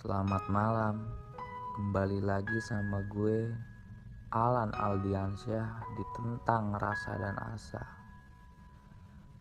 Selamat 0.00 0.48
malam, 0.48 1.12
kembali 1.76 2.24
lagi 2.24 2.56
sama 2.64 3.04
gue 3.12 3.52
Alan 4.32 4.72
Aldiansyah 4.72 5.92
di 5.92 6.04
Tentang 6.16 6.72
Rasa 6.72 7.20
dan 7.20 7.36
Asa 7.36 7.84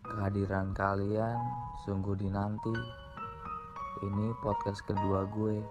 Kehadiran 0.04 0.76
kalian 0.76 1.40
sungguh 1.88 2.12
dinanti 2.12 2.76
Ini 4.04 4.36
podcast 4.44 4.84
kedua 4.84 5.32
gue 5.32 5.64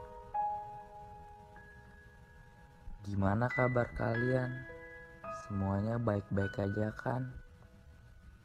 Gimana 3.04 3.44
kabar 3.52 3.92
kalian? 3.92 4.56
Semuanya 5.44 6.00
baik-baik 6.00 6.64
aja 6.64 6.88
kan? 6.96 7.28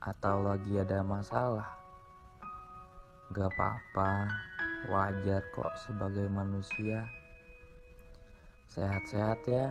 Atau 0.04 0.44
lagi 0.44 0.76
ada 0.76 1.08
masalah? 1.08 1.72
Gak 3.32 3.48
apa-apa 3.48 4.28
wajar 4.92 5.44
kok 5.56 5.72
sebagai 5.80 6.28
manusia. 6.28 7.08
Sehat-sehat 8.74 9.40
ya. 9.48 9.70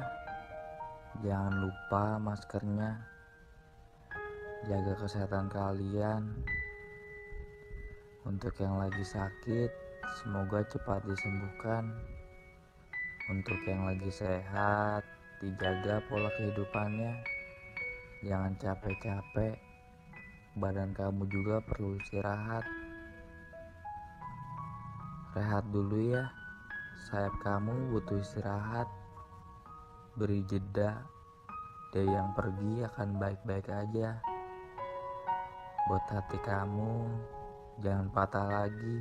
Jangan 1.21 1.69
lupa 1.69 2.17
maskernya. 2.17 2.97
Jaga 4.65 4.95
kesehatan 4.97 5.51
kalian. 5.51 6.23
Untuk 8.23 8.55
yang 8.63 8.79
lagi 8.79 9.03
sakit, 9.03 9.71
semoga 10.23 10.63
cepat 10.71 11.03
disembuhkan. 11.03 11.91
Untuk 13.27 13.59
yang 13.67 13.83
lagi 13.83 14.09
sehat, 14.09 15.03
dijaga 15.43 15.99
pola 16.07 16.31
kehidupannya. 16.39 17.19
Jangan 18.23 18.55
capek-capek. 18.63 19.59
Badan 20.55 20.95
kamu 20.95 21.27
juga 21.27 21.59
perlu 21.67 21.99
istirahat. 21.99 22.82
Rehat 25.33 25.65
dulu 25.73 26.13
ya. 26.13 26.29
Sayap 27.09 27.33
kamu 27.41 27.97
butuh 27.97 28.21
istirahat. 28.21 28.85
Beri 30.13 30.45
jeda. 30.45 31.09
Dia 31.89 32.05
yang 32.05 32.37
pergi 32.37 32.85
akan 32.85 33.17
baik-baik 33.17 33.65
aja. 33.73 34.21
Buat 35.89 36.05
hati 36.13 36.37
kamu, 36.45 37.09
jangan 37.81 38.13
patah 38.13 38.45
lagi. 38.45 39.01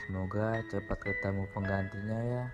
Semoga 0.00 0.56
cepat 0.72 0.98
ketemu 1.04 1.44
penggantinya 1.52 2.20
ya. 2.24 2.44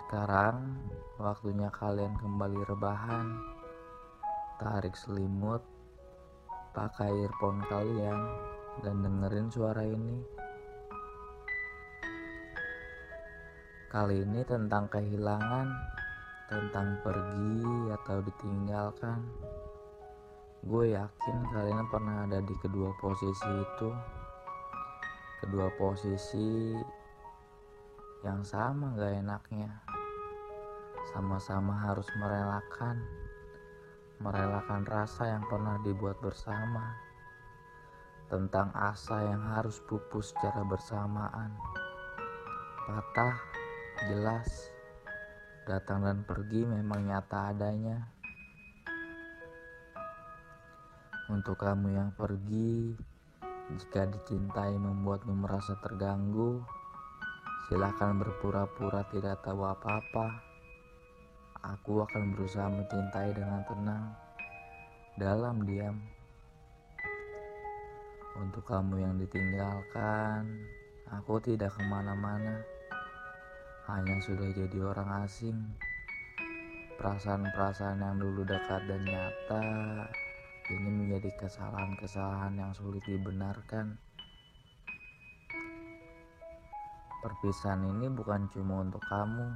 Sekarang 0.00 0.80
waktunya 1.20 1.68
kalian 1.68 2.16
kembali 2.16 2.64
rebahan. 2.64 3.28
Tarik 4.56 4.96
selimut, 4.96 5.60
pakai 6.72 7.12
earphone 7.12 7.60
kalian 7.68 8.18
dan 8.78 9.02
dengerin 9.02 9.50
suara 9.50 9.82
ini. 9.82 10.22
Kali 13.90 14.22
ini 14.22 14.46
tentang 14.46 14.86
kehilangan, 14.86 15.66
tentang 16.46 16.94
pergi 17.02 17.90
atau 17.90 18.22
ditinggalkan. 18.22 19.18
Gue 20.62 20.94
yakin 20.94 21.36
kalian 21.50 21.90
pernah 21.90 22.22
ada 22.22 22.38
di 22.38 22.54
kedua 22.62 22.94
posisi 23.02 23.50
itu. 23.50 23.90
Kedua 25.42 25.66
posisi 25.74 26.78
yang 28.22 28.46
sama 28.46 28.94
gak 28.94 29.26
enaknya. 29.26 29.72
Sama-sama 31.10 31.74
harus 31.90 32.06
merelakan, 32.14 33.02
merelakan 34.22 34.86
rasa 34.86 35.34
yang 35.34 35.42
pernah 35.50 35.82
dibuat 35.82 36.20
bersama 36.22 37.09
tentang 38.30 38.70
asa 38.78 39.26
yang 39.26 39.42
harus 39.42 39.82
pupus 39.90 40.30
secara 40.30 40.62
bersamaan. 40.62 41.50
Patah, 42.86 43.34
jelas, 44.06 44.70
datang 45.66 46.06
dan 46.06 46.22
pergi 46.22 46.62
memang 46.62 47.10
nyata 47.10 47.50
adanya. 47.50 47.98
Untuk 51.26 51.58
kamu 51.58 51.94
yang 51.94 52.10
pergi, 52.14 52.94
jika 53.74 54.06
dicintai 54.06 54.78
membuatmu 54.78 55.34
merasa 55.34 55.78
terganggu, 55.82 56.62
silahkan 57.66 58.14
berpura-pura 58.18 59.06
tidak 59.10 59.42
tahu 59.42 59.62
apa-apa. 59.62 60.26
Aku 61.78 62.02
akan 62.02 62.34
berusaha 62.34 62.66
mencintai 62.66 63.30
dengan 63.30 63.62
tenang, 63.66 64.06
dalam 65.18 65.62
diam. 65.62 66.19
Untuk 68.40 68.64
kamu 68.64 69.04
yang 69.04 69.14
ditinggalkan, 69.20 70.64
aku 71.12 71.36
tidak 71.44 71.76
ke 71.76 71.84
mana-mana. 71.84 72.64
Hanya 73.84 74.16
sudah 74.24 74.48
jadi 74.56 74.80
orang 74.80 75.28
asing. 75.28 75.60
Perasaan-perasaan 76.96 78.00
yang 78.00 78.16
dulu 78.16 78.48
dekat 78.48 78.80
dan 78.88 79.04
nyata, 79.04 79.64
ini 80.72 80.88
menjadi 80.88 81.28
kesalahan-kesalahan 81.36 82.56
yang 82.56 82.72
sulit 82.72 83.04
dibenarkan. 83.04 84.00
Perpisahan 87.20 87.84
ini 87.92 88.08
bukan 88.08 88.48
cuma 88.48 88.80
untuk 88.80 89.04
kamu, 89.04 89.52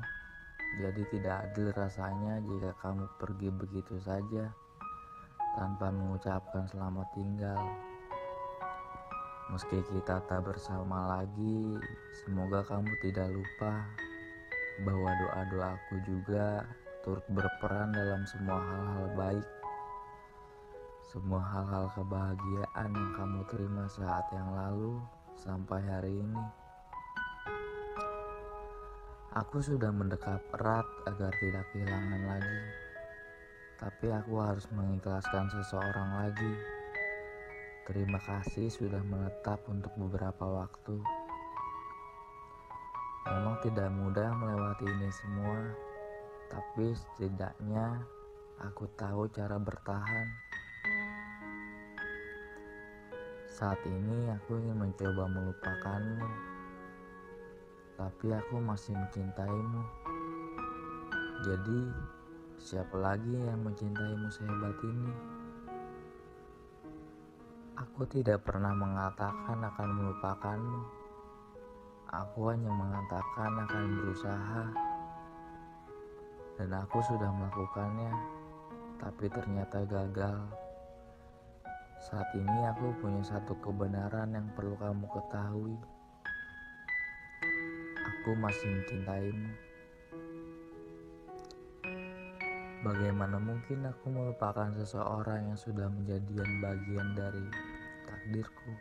jadi 0.85 1.03
tidak 1.09 1.37
adil 1.49 1.73
rasanya 1.73 2.37
jika 2.45 2.77
kamu 2.85 3.09
pergi 3.17 3.49
begitu 3.49 3.97
saja 4.05 4.53
tanpa 5.57 5.89
mengucapkan 5.89 6.69
selamat 6.69 7.09
tinggal. 7.17 7.94
Meski 9.53 9.85
kita 9.93 10.25
tak 10.25 10.41
bersama 10.41 11.21
lagi, 11.21 11.77
semoga 12.25 12.65
kamu 12.65 12.89
tidak 13.05 13.29
lupa 13.29 13.85
bahwa 14.81 15.11
doa-doaku 15.21 15.95
juga 16.09 16.65
turut 17.05 17.27
berperan 17.29 17.93
dalam 17.93 18.25
semua 18.25 18.57
hal-hal 18.57 19.07
baik. 19.13 19.49
Semua 21.13 21.45
hal-hal 21.45 21.93
kebahagiaan 21.93 22.89
yang 22.89 23.13
kamu 23.21 23.41
terima 23.53 23.85
saat 23.93 24.25
yang 24.33 24.49
lalu 24.49 24.97
sampai 25.37 25.81
hari 25.93 26.25
ini. 26.25 26.45
Aku 29.45 29.61
sudah 29.61 29.93
mendekat 29.93 30.41
erat 30.57 30.89
agar 31.05 31.31
tidak 31.37 31.65
kehilangan 31.75 32.23
lagi. 32.25 32.61
Tapi 33.77 34.07
aku 34.09 34.41
harus 34.41 34.65
mengikhlaskan 34.73 35.53
seseorang 35.53 36.11
lagi. 36.25 36.53
Terima 37.85 38.17
kasih 38.17 38.73
sudah 38.73 39.05
menetap 39.05 39.61
untuk 39.69 39.93
beberapa 40.01 40.65
waktu. 40.65 40.97
Memang 43.29 43.61
tidak 43.61 43.93
mudah 43.93 44.33
melewati 44.41 44.89
ini 44.89 45.13
semua, 45.13 45.69
tapi 46.49 46.97
setidaknya 46.97 48.01
aku 48.65 48.89
tahu 48.97 49.29
cara 49.37 49.61
bertahan. 49.61 50.27
Saat 53.53 53.85
ini 53.85 54.33
aku 54.33 54.57
ingin 54.65 54.81
mencoba 54.81 55.29
melupakanmu, 55.29 56.29
tapi 58.01 58.33
aku 58.33 58.65
masih 58.65 58.97
mencintaimu. 58.97 59.85
Jadi, 61.45 61.81
siapa 62.57 62.97
lagi 62.97 63.37
yang 63.45 63.61
mencintaimu 63.61 64.33
sehebat 64.33 64.81
ini? 64.89 65.34
Aku 67.85 68.09
tidak 68.09 68.49
pernah 68.49 68.73
mengatakan 68.73 69.61
akan 69.61 69.89
melupakanmu. 69.93 70.81
Aku 72.09 72.49
hanya 72.49 72.73
mengatakan 72.73 73.61
akan 73.61 73.85
berusaha. 74.01 74.65
Dan 76.57 76.73
aku 76.81 77.05
sudah 77.05 77.29
melakukannya, 77.29 78.09
tapi 78.97 79.29
ternyata 79.29 79.85
gagal. 79.85 80.49
Saat 82.09 82.25
ini 82.33 82.65
aku 82.73 82.89
punya 83.05 83.21
satu 83.21 83.53
kebenaran 83.61 84.33
yang 84.33 84.49
perlu 84.57 84.81
kamu 84.81 85.05
ketahui. 85.05 85.77
Aku 88.01 88.33
masih 88.33 88.81
mencintaimu. 88.81 89.74
Bagaimana 92.85 93.41
mungkin 93.41 93.89
aku 93.89 94.13
melupakan 94.13 94.69
seseorang 94.77 95.49
yang 95.49 95.57
sudah 95.57 95.89
menjadikan 95.89 96.51
bagian 96.61 97.09
dari 97.17 97.49
takdirku? 98.05 98.73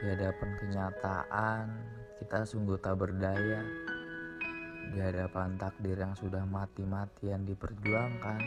Di 0.00 0.06
hadapan 0.16 0.50
kenyataan, 0.56 1.66
kita 2.16 2.48
sungguh 2.48 2.80
tak 2.80 2.96
berdaya. 2.96 3.60
Di 4.96 4.98
hadapan 5.04 5.60
takdir 5.60 6.00
yang 6.00 6.16
sudah 6.16 6.48
mati-matian 6.48 7.44
diperjuangkan, 7.44 8.40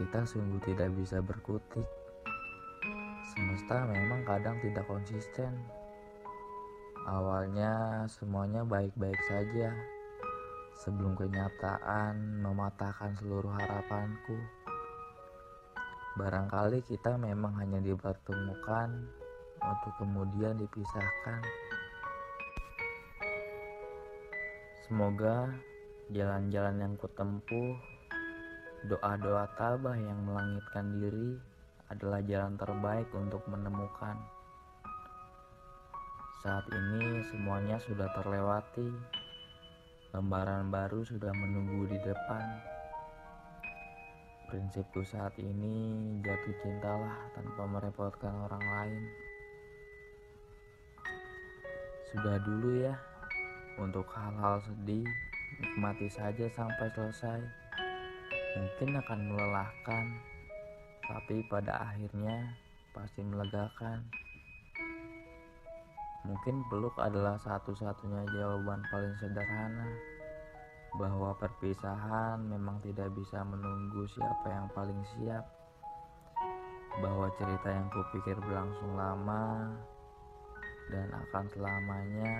kita 0.00 0.24
sungguh 0.24 0.64
tidak 0.64 0.88
bisa 0.96 1.20
berkutik. 1.20 1.84
Semesta 3.28 3.84
memang 3.92 4.24
kadang 4.24 4.56
tidak 4.64 4.88
konsisten. 4.88 5.52
Awalnya 7.04 8.08
semuanya 8.08 8.64
baik-baik 8.64 9.20
saja 9.28 9.68
sebelum 10.74 11.14
kenyataan 11.14 12.42
mematahkan 12.42 13.14
seluruh 13.22 13.54
harapanku. 13.54 14.36
Barangkali 16.18 16.82
kita 16.86 17.18
memang 17.18 17.58
hanya 17.58 17.82
dipertemukan 17.82 18.90
untuk 19.58 19.92
kemudian 19.98 20.54
dipisahkan. 20.58 21.42
Semoga 24.84 25.48
jalan-jalan 26.12 26.76
yang 26.76 26.94
kutempuh, 27.00 27.72
doa-doa 28.86 29.48
tabah 29.56 29.96
yang 29.96 30.20
melangitkan 30.28 31.00
diri 31.00 31.40
adalah 31.88 32.20
jalan 32.20 32.54
terbaik 32.60 33.08
untuk 33.16 33.40
menemukan. 33.48 34.14
Saat 36.44 36.68
ini 36.68 37.24
semuanya 37.32 37.80
sudah 37.80 38.12
terlewati, 38.12 38.92
lembaran 40.14 40.70
baru 40.70 41.02
sudah 41.02 41.34
menunggu 41.34 41.90
di 41.90 41.98
depan. 41.98 42.46
Prinsipku 44.46 45.02
saat 45.02 45.34
ini 45.42 45.74
jatuh 46.22 46.54
cintalah 46.62 47.18
tanpa 47.34 47.66
merepotkan 47.66 48.30
orang 48.46 48.62
lain. 48.62 49.02
Sudah 52.14 52.38
dulu 52.46 52.86
ya, 52.86 52.94
untuk 53.82 54.06
hal-hal 54.14 54.62
sedih, 54.62 55.02
nikmati 55.58 56.06
saja 56.06 56.46
sampai 56.54 56.86
selesai. 56.94 57.42
Mungkin 58.54 58.94
akan 58.94 59.20
melelahkan, 59.34 60.04
tapi 61.10 61.42
pada 61.50 61.90
akhirnya 61.90 62.54
pasti 62.94 63.18
melegakan. 63.26 64.06
Mungkin 66.24 66.64
peluk 66.72 66.96
adalah 66.96 67.36
satu-satunya 67.36 68.24
jawaban 68.32 68.80
paling 68.88 69.12
sederhana 69.20 69.92
bahwa 70.96 71.36
perpisahan 71.36 72.40
memang 72.48 72.80
tidak 72.80 73.12
bisa 73.12 73.44
menunggu 73.44 74.08
siapa 74.08 74.48
yang 74.48 74.66
paling 74.72 75.02
siap. 75.12 75.44
Bahwa 76.96 77.28
cerita 77.36 77.68
yang 77.68 77.92
kupikir 77.92 78.40
berlangsung 78.40 78.96
lama 78.96 79.74
dan 80.88 81.12
akan 81.12 81.44
selamanya 81.52 82.32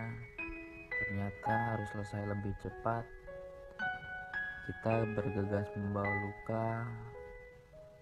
ternyata 0.88 1.52
harus 1.76 1.88
selesai 1.92 2.22
lebih 2.32 2.54
cepat. 2.64 3.04
Kita 4.64 5.04
bergegas 5.12 5.68
membawa 5.76 6.08
luka, 6.24 6.68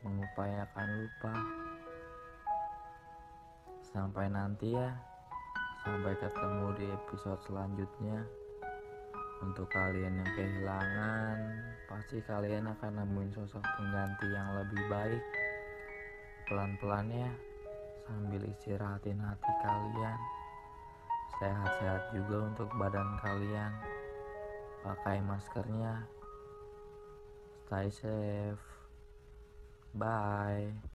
mengupayakan 0.07 0.89
lupa. 0.95 1.35
Sampai 3.83 4.31
nanti 4.31 4.71
ya. 4.71 5.12
Sampai 5.83 6.15
ketemu 6.15 6.67
di 6.79 6.87
episode 6.95 7.43
selanjutnya. 7.43 8.23
Untuk 9.43 9.67
kalian 9.67 10.15
yang 10.15 10.31
kehilangan, 10.39 11.39
pasti 11.91 12.23
kalian 12.23 12.71
akan 12.71 13.03
nemuin 13.03 13.35
sosok 13.35 13.67
pengganti 13.67 14.31
yang 14.31 14.47
lebih 14.63 14.79
baik. 14.87 15.25
Pelan-pelan 16.47 17.11
ya, 17.11 17.31
sambil 18.07 18.47
istirahatin 18.47 19.19
hati 19.19 19.53
kalian. 19.67 20.19
Sehat-sehat 21.43 22.15
juga 22.15 22.37
untuk 22.47 22.71
badan 22.79 23.19
kalian. 23.19 23.75
Pakai 24.87 25.19
maskernya. 25.27 26.07
Stay 27.67 27.91
safe. 27.91 28.63
Bye. 29.99 30.83